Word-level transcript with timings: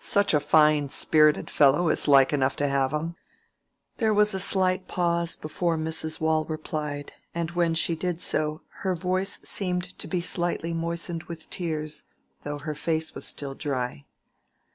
Such 0.00 0.34
a 0.34 0.38
fine, 0.40 0.90
spirited 0.90 1.48
fellow 1.50 1.88
is 1.88 2.06
like 2.06 2.34
enough 2.34 2.56
to 2.56 2.68
have 2.68 2.92
'em." 2.92 3.16
There 3.96 4.12
was 4.12 4.34
a 4.34 4.38
slight 4.38 4.86
pause 4.86 5.34
before 5.34 5.78
Mrs. 5.78 6.20
Waule 6.20 6.44
replied, 6.44 7.14
and 7.34 7.52
when 7.52 7.72
she 7.72 7.96
did 7.96 8.20
so, 8.20 8.60
her 8.84 8.94
voice 8.94 9.38
seemed 9.44 9.98
to 9.98 10.06
be 10.06 10.20
slightly 10.20 10.74
moistened 10.74 11.22
with 11.22 11.48
tears, 11.48 12.04
though 12.42 12.58
her 12.58 12.74
face 12.74 13.14
was 13.14 13.24
still 13.24 13.54
dry. 13.54 14.04